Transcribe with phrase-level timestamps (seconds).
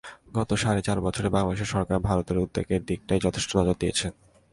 [0.33, 4.07] গত সাড়ে চার বছরে বাংলাদেশ সরকার ভারতের উদ্বেগের দিকটায় যথেষ্ট নজর দিয়েছে।